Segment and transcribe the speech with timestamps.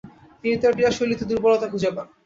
[0.43, 2.07] তিনি তার ক্রীড়াশৈলীতে দূর্বলতা খুঁজে পান।